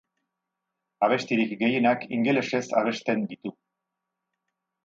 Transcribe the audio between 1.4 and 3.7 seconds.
gehienak ingelesez abesten ditu.